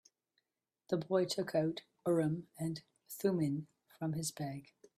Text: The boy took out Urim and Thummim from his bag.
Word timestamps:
The 0.87 0.97
boy 0.97 1.25
took 1.25 1.53
out 1.53 1.83
Urim 2.07 2.47
and 2.57 2.81
Thummim 3.07 3.67
from 3.99 4.13
his 4.13 4.31
bag. 4.31 4.73